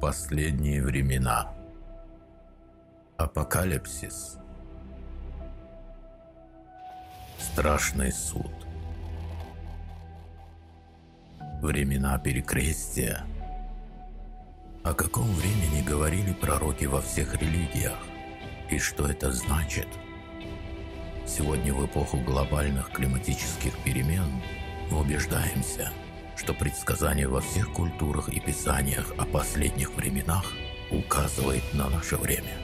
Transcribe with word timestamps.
Последние 0.00 0.82
времена. 0.82 1.52
Апокалипсис. 3.18 4.38
Страшный 7.38 8.10
суд. 8.10 8.50
Времена 11.60 12.18
перекрестия. 12.18 13.26
О 14.84 14.94
каком 14.94 15.26
времени 15.34 15.82
говорили 15.86 16.32
пророки 16.32 16.86
во 16.86 17.02
всех 17.02 17.34
религиях? 17.34 17.98
И 18.70 18.78
что 18.78 19.06
это 19.06 19.30
значит? 19.30 19.88
Сегодня 21.26 21.74
в 21.74 21.84
эпоху 21.84 22.16
глобальных 22.20 22.90
климатических 22.90 23.76
перемен 23.84 24.40
мы 24.90 25.00
убеждаемся, 25.00 25.92
что 26.40 26.54
предсказание 26.54 27.28
во 27.28 27.42
всех 27.42 27.70
культурах 27.70 28.30
и 28.30 28.40
писаниях 28.40 29.12
о 29.18 29.26
последних 29.26 29.90
временах 29.94 30.54
указывает 30.90 31.62
на 31.74 31.90
наше 31.90 32.16
время. 32.16 32.56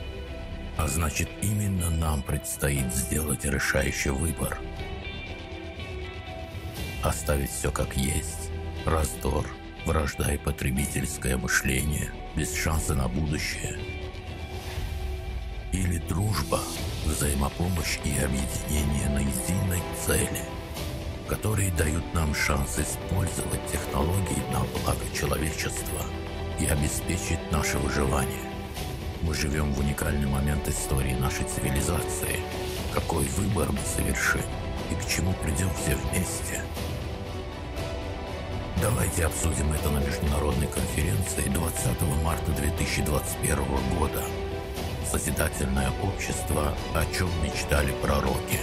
А 0.79 0.89
значит, 0.89 1.29
именно 1.43 1.91
нам 1.91 2.23
предстоит 2.23 2.95
сделать 2.95 3.45
решающий 3.45 4.11
выбор. 4.11 4.59
Оставить 7.03 7.51
все 7.51 7.71
как 7.71 7.95
есть. 7.99 8.51
Раздор, 8.87 9.47
вражда 9.85 10.33
и 10.33 10.39
потребительское 10.39 11.37
мышление 11.37 12.11
без 12.35 12.55
шанса 12.55 12.95
на 12.95 13.09
будущее. 13.09 13.79
Или 15.73 15.99
дружба, 15.99 16.61
взаимопомощь 17.05 17.99
и 18.07 18.13
объединение 18.25 19.11
на 19.11 19.19
единой 19.19 19.83
цели– 20.07 20.41
которые 21.29 21.73
дают 21.73 22.05
нам 22.15 22.35
шанс 22.35 22.79
использовать 22.79 23.67
технологии 23.71 24.43
на 24.53 24.61
благо 24.61 25.05
человечества 25.15 26.03
и 26.61 26.67
обеспечить 26.67 27.41
наше 27.51 27.79
выживание. 27.79 28.51
Мы 29.23 29.35
живем 29.35 29.73
в 29.73 29.81
уникальный 29.81 30.29
момент 30.29 30.69
истории 30.69 31.15
нашей 31.15 31.45
цивилизации. 31.45 32.41
Какой 32.95 33.25
выбор 33.25 33.73
мы 33.73 33.81
совершим 33.97 34.43
и 34.91 34.95
к 34.95 35.09
чему 35.09 35.35
придем 35.43 35.69
все 35.75 35.97
вместе? 35.97 36.63
Давайте 38.81 39.27
обсудим 39.27 39.73
это 39.73 39.91
на 39.91 39.99
международной 39.99 40.69
конференции 40.69 41.49
20 41.49 42.03
марта 42.23 42.53
2021 42.53 43.57
года. 43.99 44.23
Созидательное 45.11 45.91
общество, 46.03 46.75
о 46.95 47.05
чем 47.17 47.29
мечтали 47.43 47.93
пророки. 48.03 48.61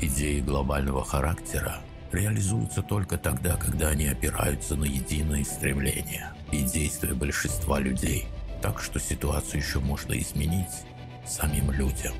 Идеи 0.00 0.40
глобального 0.40 1.04
характера 1.04 1.78
реализуются 2.12 2.82
только 2.82 3.18
тогда, 3.18 3.56
когда 3.56 3.88
они 3.88 4.06
опираются 4.06 4.76
на 4.76 4.84
единое 4.84 5.42
стремление 5.42 6.32
и 6.52 6.62
действия 6.62 7.14
большинства 7.14 7.80
людей. 7.80 8.28
Так 8.62 8.80
что 8.80 9.00
ситуацию 9.00 9.60
еще 9.60 9.80
можно 9.80 10.16
изменить 10.18 10.84
самим 11.26 11.72
людям. 11.72 12.14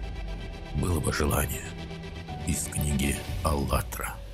Было 0.75 0.99
бы 0.99 1.13
желание. 1.13 1.65
Из 2.49 2.65
книги 2.65 3.17
«АЛЛАТРА». 3.45 4.28